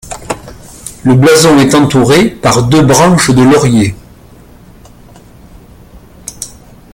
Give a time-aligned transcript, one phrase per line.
[1.03, 3.93] Le blason est entouré par deux branches de laurier.